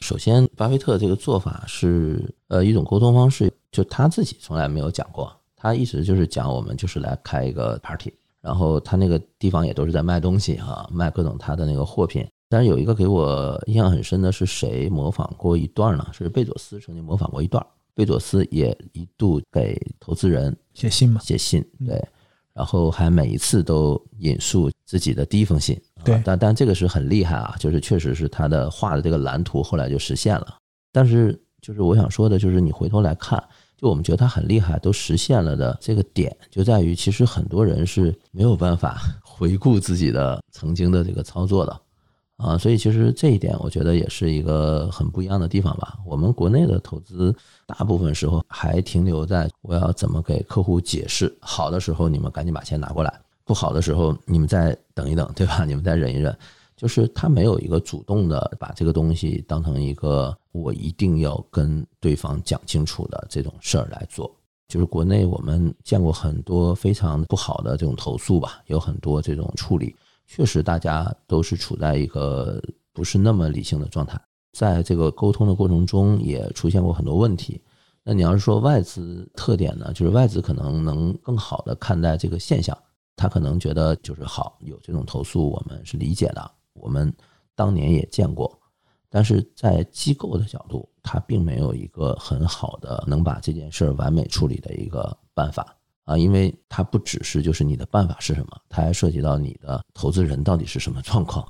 [0.00, 12.28] 首先，巴菲特这个做法是呃一种沟通方式，就他自己从来没有讲过，他一直就是讲我们就是来开一个 party，然后他那个地方也都是在卖东西哈，卖各种他的那个货品。
[12.50, 16.06] 但是有一个给我印象很深的是谁模仿过一段呢？
[16.12, 22.02] 是贝佐斯曾经模仿过一段，贝佐斯也一度给投资人写信嘛，写信对。
[22.54, 25.74] 然后还每一次都引述自己的第一封信，
[26.04, 30.58] 对，但但这个是很厉害啊，就是确实是他的画的这个蓝图后来就实现了。
[30.92, 33.42] 但是就是我想说的，就是你回头来看，
[33.78, 41.80] 就我们觉得他很厉害，都实现了的这个点，就在于其实很多人是没有办法 回顾自己的曾经的这个操作的。
[42.42, 45.96] 啊，所以其实这一点我觉得也是一个很不一样的地方吧。
[46.04, 47.32] 我们国内的投资
[47.66, 55.64] 大部分时候还停留在我要怎么给客户解释，好的时候你们赶紧把钱拿过来，不好的时候你们再等一等，对吧？
[55.64, 56.36] 你们再忍一忍，
[56.76, 64.28] 就是他没有一个主动的把这个东西当成一个我一定要跟对方讲清楚的这种事儿来做。
[64.66, 69.94] 就是国内我们见过很多非常不好的这种投诉吧，有很多这种处理。
[70.34, 72.58] 确实，大家都是处在一个
[72.94, 74.18] 不是那么理性的状态，
[74.54, 77.60] 在这个沟通的过程中也出现过很多问题。
[78.02, 82.74] 那你要是说外资特点呢，就是外资可能能更好的看待这个现象，
[83.14, 87.14] 他可能觉得就是好有这种投诉，我们是理解的，我们
[87.54, 88.58] 当年也见过。
[89.10, 95.76] 但是在机构的角度，他并没有一个很好的能把这件事完美处理的一个办法。
[96.04, 101.46] 啊，因为它不只是就是你的办法是什么，它还涉及到你的投资人到底是什么状况。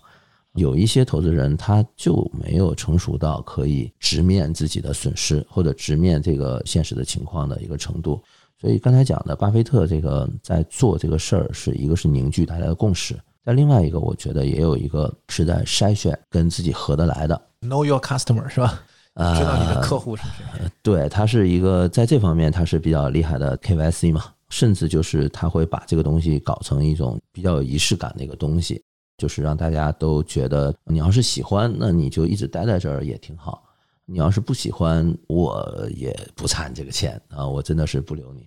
[0.54, 8.22] 有一些投资人他就没有成熟到可以直面自己的损失或者直面这个现实的情况的一个程度。
[8.60, 17.40] 所以刚才讲的巴菲特这个在做这个事儿，是一个是凝聚大家的共识，在另外一个我觉得也有一个是在筛选跟自己合得来的。
[17.62, 18.82] Know your customer 是吧？
[19.16, 20.70] 知道你的客户是谁？
[20.82, 24.24] 对他是一个在这方面他是比较厉害的 KYC 嘛。
[24.52, 28.84] 甚至就是他会把这个东西搞成一种比较有仪式感的一个东西，
[29.16, 33.62] 就是让大家都觉得你要是喜欢，那你就一直待在这儿也挺好；
[34.04, 38.46] 你要是不喜欢，我也不差你这个钱啊，我真的是不留你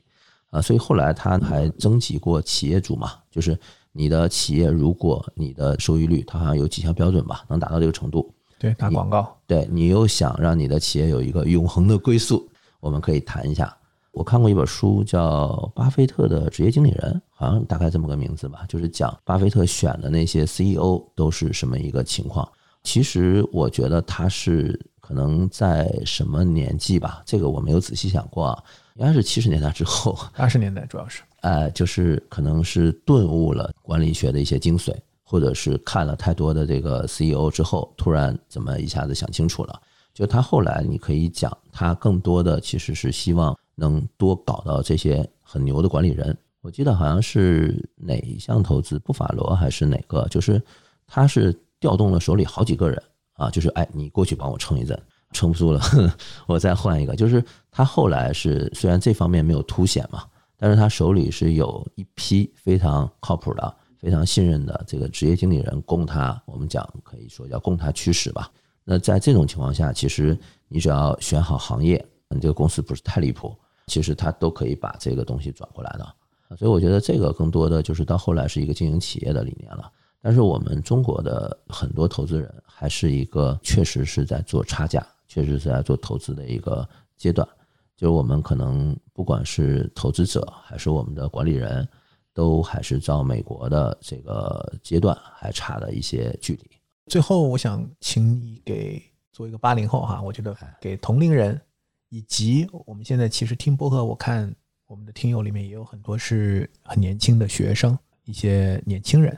[0.52, 0.62] 啊。
[0.62, 3.58] 所以后来他还征集过企业主嘛，就是
[3.92, 12.48] 你的企业，如果你的收益率，它好像有几项标准吧，能达到这个程度，对，打广告，对你又想让你的企业有一个永恒的归宿，
[12.80, 13.76] 我们可以谈一下。
[14.16, 22.50] 我看过一本书，叫《巴菲特的职业经理人》，好像大概这么个名字吧，就是讲巴菲特选的那些 CEO 都是什么一个情况。
[22.82, 28.64] 其实我觉得他是可能在什么年纪吧，这个我没有仔细想过啊，
[28.96, 39.78] 应该是七十年代之后，八十年代主要是，呃，就是可能是顿悟了管理学的一些精髓，或者是看了太多的这个 CEO 之后，突然怎么一下子想清楚了。
[40.14, 43.54] 就他后来，你可以讲他更多的其实是希望。
[43.76, 50.62] 能多搞到这些很牛的管理人，我记得好像是哪一项投资，布法罗还是哪个，就是
[51.06, 53.02] 他是调动了手里好几个人
[53.34, 55.00] 啊，就是哎，你过去帮我撑一阵，
[55.32, 55.82] 撑不住了，
[56.48, 57.16] 我再换一个。
[57.16, 60.24] 就是他后来是虽然这方面没有凸显嘛，
[60.58, 68.50] 但是他手里是有一批非常靠谱的、非常信任的这个职业经理人供他，我们讲可以说叫供他驱使吧。
[68.84, 73.56] 那在这种情况下，其实你只要选好行业，你这个公司不是太离谱。
[73.88, 79.92] 其实他都可以把这个东西转过来的，所以我觉得这个更多的就是到后来是一个经营企业的理念了。
[80.22, 87.48] 但是我们中国的很多投资人还是一个确实是在做差价，确实是在做投资的一个阶段。
[87.96, 91.88] 就是我们可能不管是投资者还是我们的管理人，
[92.34, 96.72] 都还是照美国的这个阶段还差了一些距离。
[97.06, 101.62] 最后，我想请你给做一个八零后哈，我觉得给同龄人，
[102.10, 104.54] 以及我们现在其实听播客，我看
[104.88, 109.38] 我们的听友里面也有很多是很年轻的学生，一些年轻人，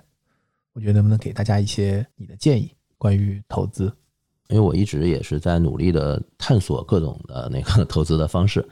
[0.73, 3.86] 我觉得能不能给大家一些你的建议，关于投资？
[4.49, 8.67] 因为我一直也是在努力的探索各种的那个投资的方式，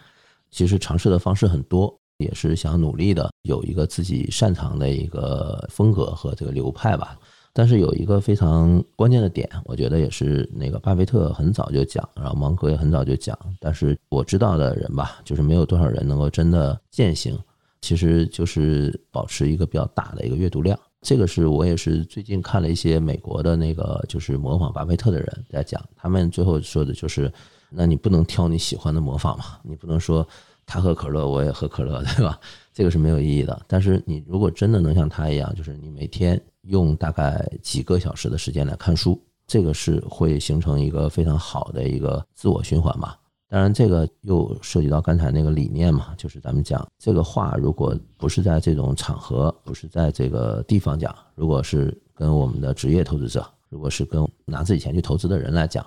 [0.51, 7.19] 其实尝试的方式很多，也是想努力的有一个自己擅长的一个风格和这个流派吧。
[7.57, 17.39] 但是有一个非常关键的点，我觉得也是那个巴菲特很早就讲，然后芒格也很早就讲，但是我知道的人吧，就是没有多少人能够真的践行。
[17.81, 20.77] 其实就是保持一个比较大的一个阅读量。
[21.01, 27.31] 这个是我也是最近看了一些美国的那个就是模仿巴菲特的人在讲，他们最后说的就是，
[27.69, 30.27] 那你不能挑你喜欢的模仿嘛，你不能说
[30.65, 32.37] 他喝可乐我也喝可乐，对吧？
[32.73, 33.61] 这个是没有意义的。
[33.67, 43.19] 但是你如果真的能像他一样，就是你每天用大概几个小时的时间来看书，这个是会形成一个非常好的一个自我循环吧。
[43.47, 55.85] 当然，这个又涉及到刚才那个理念嘛，就是咱们讲这个话，如果不是在这种场合，不是在这个地方讲，如果是跟我们的职业投资者，如果是跟拿自己钱去投资的人来讲，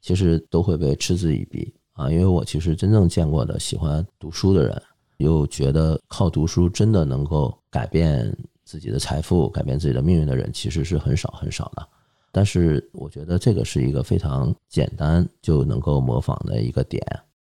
[0.00, 2.08] 其实都会被嗤之以鼻啊。
[2.08, 4.80] 因为我其实真正见过的喜欢读书的人，
[5.16, 8.34] 又觉得靠读书真的能够改变
[8.70, 11.84] 自己的财富、改变自己的命运的人，其实是很少很少的。
[12.30, 17.04] 但是我觉得这个是一个非常简单就能够模仿的一个点，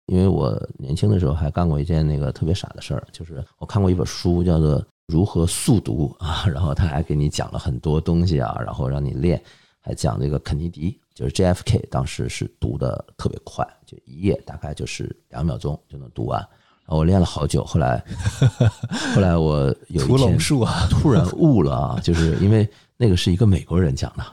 [0.06, 9.40] 因为我年轻的时候还干过一件那个特别傻的事儿，就是我看过一本书叫做《如何速读》 啊，然后他还给你讲了很多东西啊，然后让你练，
[9.78, 16.44] 还讲这个肯尼迪，就是 JFK 当时是读的特别快，就一页大概就是两秒钟就能读完，
[16.86, 18.02] 我练了好久，后来
[19.14, 20.38] 后来我有一天
[20.90, 24.24] 突然悟了啊，就是因为那个是一个美国人讲的。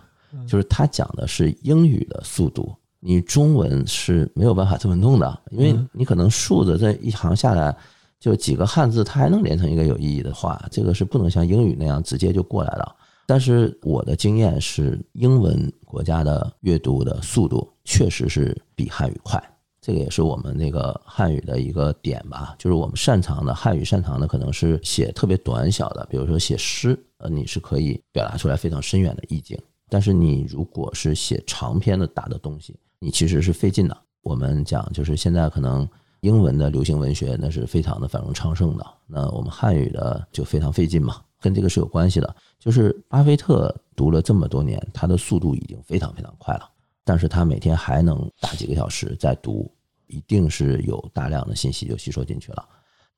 [0.48, 7.76] 就是他讲的是英语的速度，你中文是没有办法这么弄的，因为你可能竖着这一行下来
[8.18, 12.96] 就几个汉字，它还能连成一个有意义的话，这个是不能像英语那样直接就过来了。
[13.28, 19.51] 但是我的经验是，英文国家的阅读的速度确实是比汉语快，
[19.82, 22.56] 这个也是我们那个汉语的一个点吧。
[22.58, 29.60] 就是我们擅长的汉语擅长的可能是写特别短小的，比如说写诗，呃，你是可以表达出来非常深远的意境。
[29.90, 33.98] 但是你如果是写长篇的大的东西，你其实是费劲的。
[34.22, 35.86] 我们讲就是现在可能
[36.20, 42.36] 英文的流行文学那是非常的繁荣昌盛的，那我们汉语的就非常费劲嘛，跟这个是有关系的。
[42.60, 46.70] 就是巴菲特读了这么多年，他的速度已经非常非常快了，
[47.12, 49.70] 但是他每天还能打几个小时在读，
[50.08, 52.66] 一定是有大量的信息就吸收进去了。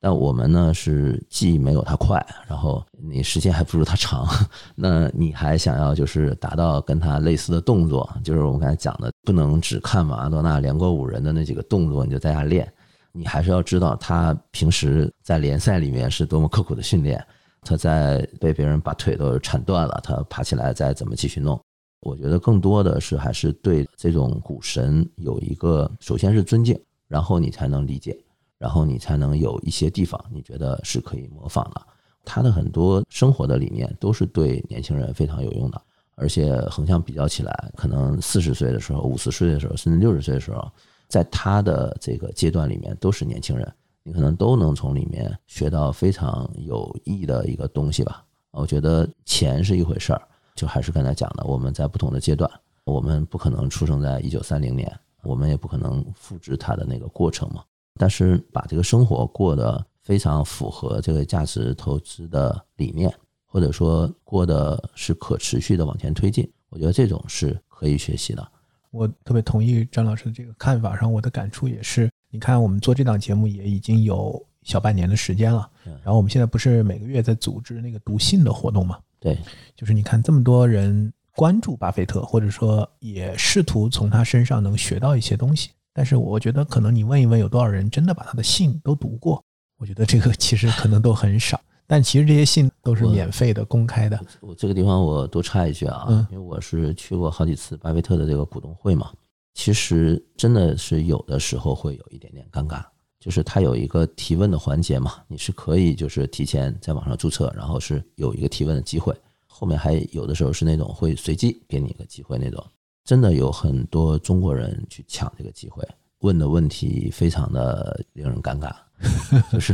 [0.00, 4.26] 但我们呢是既没有它快，然后你时间还不如它长，
[4.74, 12.68] 那你还想要就是达到跟它类似的动作，就是我们刚才讲的，不能只看马拉多纳连过五人的那几个动作你就在家练，
[13.12, 17.24] 你还是要知道他平时在联赛里面是多么刻苦的训练，
[17.62, 21.56] 他在被别人把腿都铲断了，他爬起来再怎么继续弄。
[22.04, 28.16] 我觉得更多的是还是对这种股神有一个，首先是尊敬，然后你才能理解。
[28.56, 31.82] 然后你才能有一些地方你觉得是可以模仿的。
[32.24, 35.82] 他的很多生活的理念都是对年轻人非常有用的，
[36.14, 40.66] 而且横向比较起来，可能四十岁的时候、五十岁的时候，甚至六十岁的时候，
[41.08, 43.70] 在他的这个阶段里面都是年轻人，
[44.02, 48.24] 你可能都能从里面学到非常有益的一个东西吧。
[48.52, 50.22] 我觉得钱是一回事儿，
[50.54, 52.50] 就还是刚才讲的，我们在不同的阶段，
[52.84, 54.90] 我们不可能出生在一九三零年，
[55.22, 57.64] 我们也不可能复制它的那个过程嘛。
[57.96, 63.12] 但是把这个生活过得非常符合这个价值投资的理念，
[63.46, 68.46] 或者说过得是可持续的往前推进，我觉得这种是可以学习的。
[68.90, 79.00] 我特别同意张老师的这个看法上，我的感触也是，你看我们做这档节目也已经有小半年的时间了，然后我们现在不是每个月在组织那个读信的活动吗？
[79.24, 79.38] 对，
[79.74, 85.70] 就是你看这么多人关注巴菲特，或者说也试图从他身上能学到一些东西。
[85.94, 89.42] 但是我觉得，可能你问一问，有多少人真的把他的信都读过？
[89.78, 91.58] 我觉得这个其实可能都很少。
[91.88, 94.20] 但其实这些信都是免费的、公开的。
[94.40, 99.10] 我这个地方我多插一句啊，因为我是去过好几次巴菲特的这个股东会嘛。
[99.54, 102.84] 其实真的是有的时候会有一点点尴尬，
[103.24, 109.16] 就是他有一个提问的环节嘛，你是可以就是提前在网上注册，然后是有一个提问的机会。
[109.46, 112.62] 后面还有的时候是那种会随机给你一个机会那种。
[113.02, 115.82] 真的有很多中国人去抢这个机会，
[116.18, 118.70] 问的问题非常的令人尴尬，
[119.50, 119.72] 就是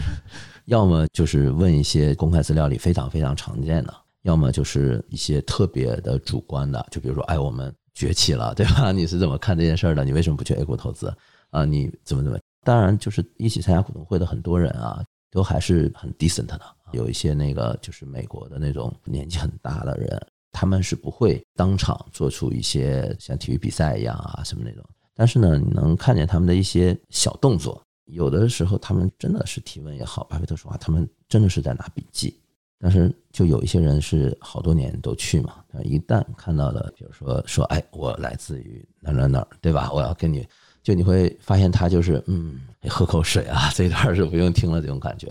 [0.67, 3.93] 要么就是问一些公开资料里非常非常常见的，
[4.23, 8.93] 要么就是一些特别的主观的，就比如说，哎，我们崛起了，对吧？
[8.95, 10.05] 你是怎么看这件事儿的？
[10.05, 11.13] 你为什么不去 A 股投资
[11.51, 11.65] 啊？
[11.65, 12.39] 你怎么怎么？
[12.71, 16.61] 当然，就是一起参加股东会的很多人啊，都还是很 decent 的。
[16.93, 24.85] 有一些那个就是美国的那种年纪很大的人，他们是不会当场做出一些像体育比赛一样啊什么那种。
[25.17, 32.41] 但是呢，你能看见他们的一些小动作，有的时候他们真的是提问也好，巴菲特说话，他们真的是在拿笔记。
[32.79, 39.91] 但是就有一些人是好多年都去嘛，一旦看到了，比如说说，哎，我来自于哪哪哪，对吧？
[39.93, 40.47] 我要跟你。
[40.83, 45.29] 就你会发现他就是嗯，喝口水啊， 这一段是不用听了这种感觉。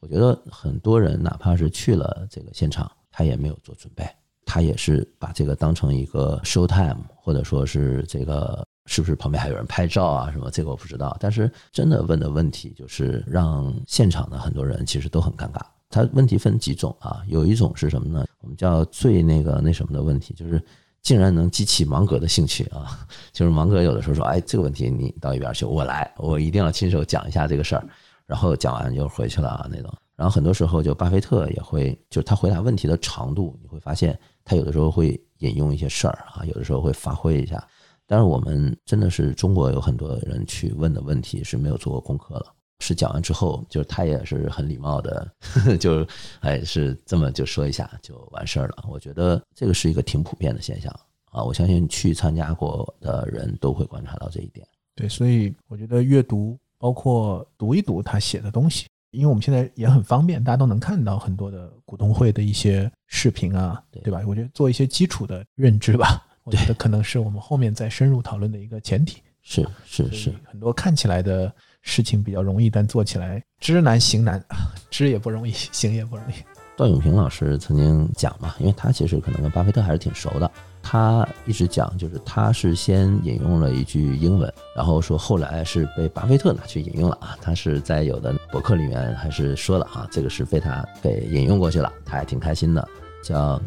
[0.00, 4.08] 我觉得很多人哪怕是去了这个现场，他也没有做准备，
[4.46, 11.16] 他也是把这个当成一个 show time，或者说是这个是不是旁边还有人拍照啊什么，这个我不知道。
[11.20, 15.60] 但是真的问的问题就是让现场的很多人其实都很尴尬。
[15.90, 17.22] 他问题分几种啊？
[17.26, 18.26] 有一种是什么呢？
[18.40, 20.62] 我们叫最那个那什么的问题，就是。
[21.02, 23.06] 竟然能激起芒格的兴趣啊！
[23.32, 27.86] 就是芒格有的时候说：“哎，这个问题你到一边去，我来，我一定要亲手讲一下这个事儿。”
[28.26, 29.92] 然后讲完就回去了啊那种。
[30.14, 37.66] 然后很多时候就巴菲特也会，就是他回答问题的长度，你会发现他有的时候会引用一些事儿啊，有的时候会发挥一下。
[38.06, 42.52] 但是我们真的是中国有很多人去问的问题是没有做过功课了。
[42.80, 45.30] 是讲完之后，就是他也是很礼貌的，
[45.78, 46.04] 就
[46.40, 48.84] 哎是这么就说一下就完事儿了。
[48.88, 50.90] 我觉得这个是一个挺普遍的现象
[51.30, 54.66] 啊，我相信去参加过的人都会观察到这一点。
[54.96, 64.22] 对，所以我觉得阅读包括读一读他写的东西，因为我们现在也很方便，大家都能看到很多的股东会的一些视频啊，对吧？
[64.26, 69.22] 我觉得做一些基础的认知吧， 我觉得可能是我们后面再深入讨论的一个前提。
[69.42, 71.54] 是是是，很多看起来的。
[71.82, 74.42] 事情比较容易，但做起来知难行难，
[74.90, 76.34] 知也不容易， 行也不容易。
[76.76, 80.50] 段永平老师曾经讲嘛，因为他其实可能跟巴菲特还是挺熟的，
[80.82, 92.88] 他一直讲，就是他是先引用了一句英文，然后说后来是被巴菲特拿去引用了啊，他是在有的博客里面还是说了啊，这个是被他给引用过去了，他还挺开心的，
[93.22, 93.60] 叫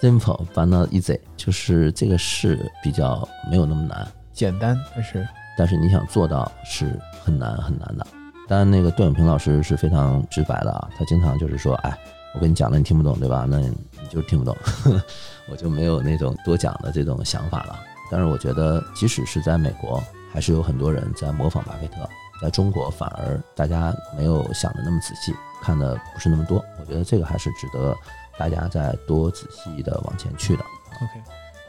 [0.00, 5.26] simple but not easy，就是这个事比较没有那么难，简单，但是
[5.56, 6.98] 但是你想做到是。
[7.22, 8.06] 很难很难的，
[8.48, 11.96] 当然那个段永平老师是非常直白的啊，他经常就是说，哎，
[12.34, 13.44] 我跟你讲了，你听不懂对吧？
[13.46, 13.76] 那你
[14.08, 14.56] 就听不懂，
[15.50, 17.78] 我就没有那种多讲的这种想法了。
[18.10, 22.08] 但是我觉得，即使是在美国，还是有很多人在模仿巴菲特，
[22.40, 26.64] 在中国反而大家没有想的那么仔细，看的不是那么多。
[26.80, 27.94] 我觉得这个还是值得
[28.38, 30.64] 大家再多仔细的往前去的。
[30.96, 31.20] OK，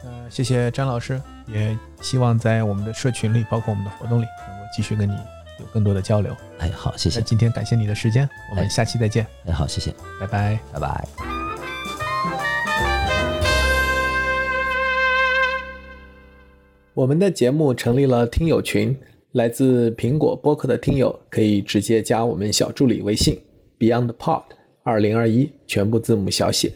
[0.04, 5.14] 呃，谢谢张老师，也希望在我们的社群里，包括我们的活动里，能够继续跟你。
[5.60, 7.20] 有更多的交流，哎，好，谢谢。
[7.20, 9.24] 那今天感谢你的时间，我们下期再见。
[9.46, 11.04] 哎，好，谢谢，拜拜，拜拜。
[16.94, 18.98] 我们的节目成立了听友群，
[19.32, 23.38] 来自苹果播客的听友可以直接加我们小助理微信
[23.78, 24.42] BeyondPod
[24.82, 26.72] 二零二一，全部字母小写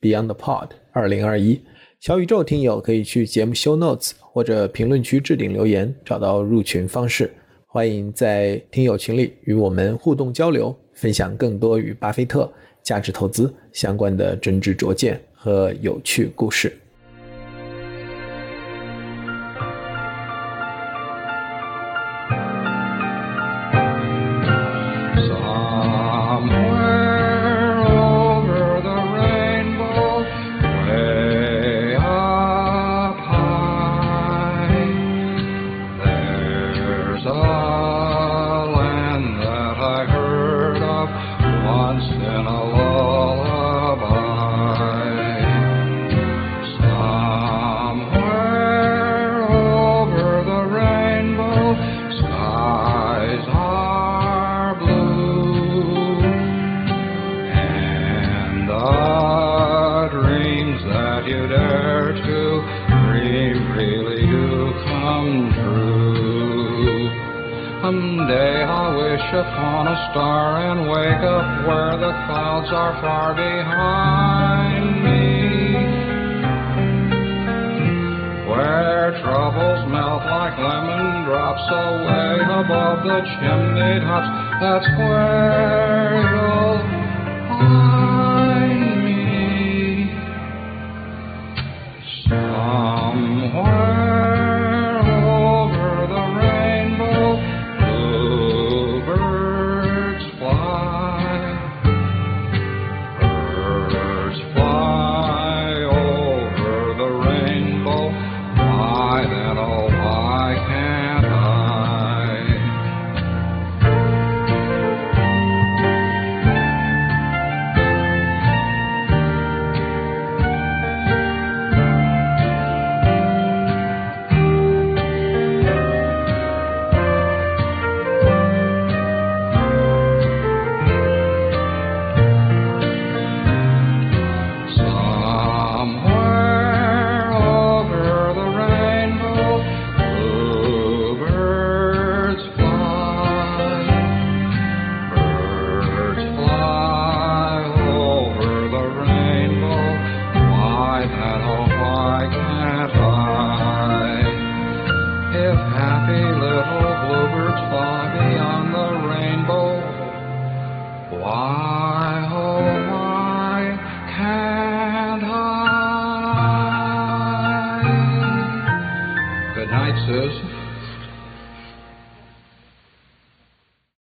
[0.00, 1.60] BeyondPod 二零二一。
[2.00, 7.30] 小宇宙听友可以去节目 Show Notes 或者评论区置顶留言，找到入群方式。
[7.66, 12.50] 欢迎在听友群里与我们互动交流，分享更多与巴菲特
[12.82, 16.74] 价值投资相关的真知灼见和有趣故事。